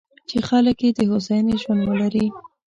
[0.29, 2.25] چې خلک یې د هوساینې ژوند ولري.